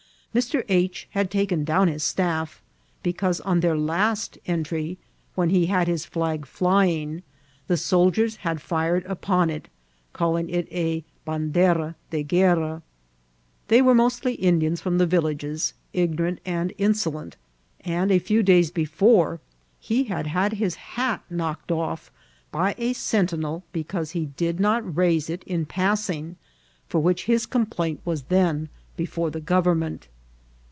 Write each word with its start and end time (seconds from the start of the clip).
Mr. 0.33 0.63
H. 0.69 1.09
had 1.11 1.29
taken 1.29 1.65
down 1.65 1.89
his 1.89 2.05
staff, 2.05 2.61
because 3.03 3.41
on 3.41 3.59
their 3.59 3.77
last 3.77 4.37
entry, 4.47 4.97
when 5.35 5.49
he 5.49 5.65
had 5.65 5.89
his 5.89 6.05
flag 6.05 6.45
flying, 6.45 7.21
the 7.67 7.75
soldiers 7.75 8.37
had 8.37 8.61
fired 8.61 9.03
upon 9.07 9.49
it, 9.49 9.67
calling 10.13 10.49
it 10.49 10.65
a 10.71 11.03
bandera 11.27 11.95
de 12.11 12.23
guerra. 12.23 12.81
They 13.67 13.81
were 13.81 13.93
mostly 13.93 14.35
Indians 14.35 14.79
from 14.79 14.99
the 14.99 15.05
villages, 15.05 15.73
ignorant 15.91 16.39
and 16.45 16.71
insolent, 16.77 17.35
and 17.81 18.09
a 18.09 18.17
few 18.17 18.41
days 18.41 18.71
before 18.71 19.41
he 19.81 20.05
had 20.05 20.27
his 20.53 20.75
hat 20.95 21.21
knocked 21.29 21.73
off 21.73 22.09
by 22.53 22.73
a 22.77 22.93
sentinel 22.93 23.65
because 23.73 24.11
he 24.11 24.27
did 24.37 24.61
not 24.61 24.95
raise 24.95 25.29
it 25.29 25.43
in 25.43 25.65
passing, 25.65 26.37
for 26.87 27.01
which 27.01 27.25
his 27.25 27.45
complaint 27.45 27.99
was 28.05 28.21
then 28.23 28.69
before 28.95 29.29
the 29.29 29.41
government. 29.41 30.07